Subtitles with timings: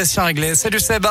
[0.00, 0.54] Question réglée.
[0.54, 1.06] Salut Seb.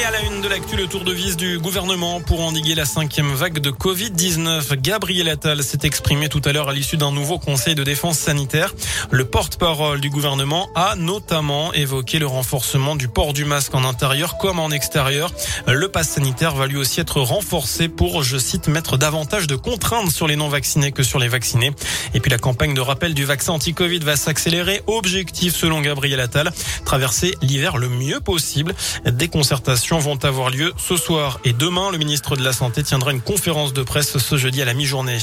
[0.00, 2.86] Et à la une de l'actu, le tour de vis du gouvernement pour endiguer la
[2.86, 4.76] cinquième vague de Covid-19.
[4.80, 8.72] Gabriel Attal s'est exprimé tout à l'heure à l'issue d'un nouveau conseil de défense sanitaire.
[9.10, 14.38] Le porte-parole du gouvernement a notamment évoqué le renforcement du port du masque en intérieur
[14.38, 15.32] comme en extérieur.
[15.66, 20.10] Le pass sanitaire va lui aussi être renforcé pour, je cite, mettre davantage de contraintes
[20.10, 21.72] sur les non-vaccinés que sur les vaccinés.
[22.14, 24.80] Et puis la campagne de rappel du vaccin anti-Covid va s'accélérer.
[24.86, 26.52] Objectif, selon Gabriel Attal,
[26.86, 28.74] traverser l'hiver le mieux possible.
[29.04, 29.28] Des
[29.98, 31.90] vont avoir lieu ce soir et demain.
[31.90, 35.18] Le ministre de la Santé tiendra une conférence de presse ce jeudi à la mi-journée.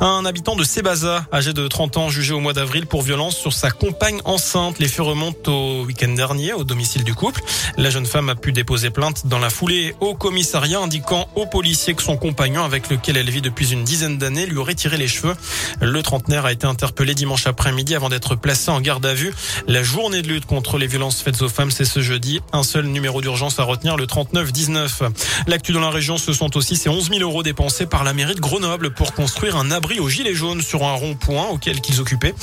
[0.00, 3.52] Un habitant de Sébaza, âgé de 30 ans, jugé au mois d'avril pour violence sur
[3.52, 4.78] sa compagne enceinte.
[4.78, 7.42] Les faits remontent au week-end dernier au domicile du couple.
[7.76, 11.94] La jeune femme a pu déposer plainte dans la foulée au commissariat indiquant aux policiers
[11.94, 15.08] que son compagnon avec lequel elle vit depuis une dizaine d'années lui aurait tiré les
[15.08, 15.34] cheveux.
[15.80, 19.34] Le trentenaire a été interpellé dimanche après-midi avant d'être placé en garde à vue.
[19.66, 22.40] La journée de lutte contre les violences faites aux femmes, c'est ce jeudi.
[22.52, 25.02] Un seul numéro d'urgence à retenir, le 3919.
[25.46, 28.34] L'actu dans la région, ce sont aussi ces 11 000 euros dépensés par la mairie
[28.34, 32.34] de Grenoble pour construire un abri aux gilets jaunes sur un rond-point auquel qu'ils occupaient.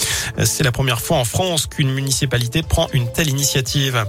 [0.45, 4.05] C'est la première fois en France qu'une municipalité prend une telle initiative.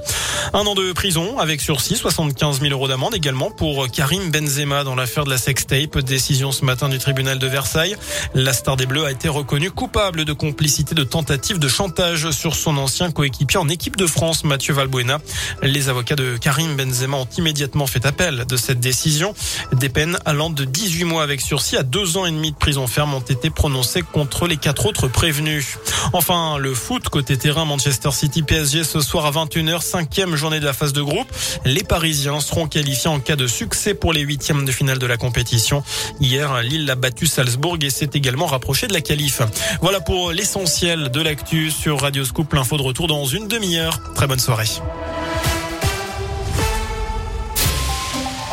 [0.53, 4.95] Un an de prison avec sursis, 75 000 euros d'amende également pour Karim Benzema dans
[4.95, 5.99] l'affaire de la sextape.
[5.99, 7.97] Décision ce matin du tribunal de Versailles.
[8.35, 12.55] La star des Bleus a été reconnue coupable de complicité de tentative de chantage sur
[12.55, 15.19] son ancien coéquipier en équipe de France, Mathieu Valbuena.
[15.63, 19.35] Les avocats de Karim Benzema ont immédiatement fait appel de cette décision.
[19.73, 22.87] Des peines allant de 18 mois avec sursis à deux ans et demi de prison
[22.87, 25.79] ferme ont été prononcées contre les quatre autres prévenus.
[26.13, 30.65] Enfin, le foot côté terrain Manchester City PSG ce soir à 21h, cinquième journée de
[30.65, 31.29] la phase de groupe.
[31.65, 35.17] Les Parisiens seront qualifiés en cas de succès pour les huitièmes de finale de la
[35.17, 35.83] compétition.
[36.21, 39.43] Hier, Lille a battu Salzbourg et s'est également rapproché de la qualif.
[39.81, 42.53] Voilà pour l'essentiel de l'actu sur Radio Scoop.
[42.53, 44.01] L'info de retour dans une demi-heure.
[44.15, 44.69] Très bonne soirée.